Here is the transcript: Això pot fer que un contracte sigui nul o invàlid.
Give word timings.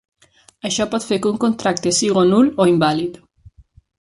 Això 0.69 0.87
pot 0.93 1.05
fer 1.09 1.19
que 1.25 1.29
un 1.33 1.37
contracte 1.43 1.93
sigui 1.99 2.25
nul 2.31 2.51
o 2.65 2.69
invàlid. 2.73 3.21